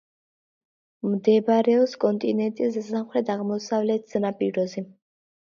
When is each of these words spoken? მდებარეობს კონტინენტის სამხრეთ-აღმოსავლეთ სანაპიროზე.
მდებარეობს 1.11 1.93
კონტინენტის 2.05 2.81
სამხრეთ-აღმოსავლეთ 2.89 4.11
სანაპიროზე. 4.17 4.87